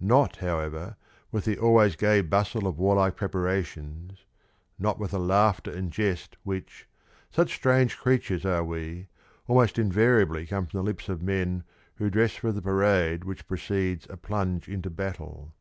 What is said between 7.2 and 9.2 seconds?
such strange creatures are we